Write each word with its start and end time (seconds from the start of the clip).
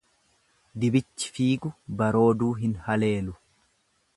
Dibichi 0.83 1.29
fiigu 1.35 1.71
barooduu 1.99 2.51
hin 2.63 2.75
haleelu. 2.87 3.37